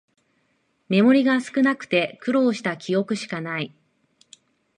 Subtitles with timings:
[0.89, 3.71] メモリが少なくて苦労した記憶しかない